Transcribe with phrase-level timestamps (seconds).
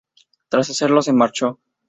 [0.49, 1.59] Tras hacerlo, se marchó.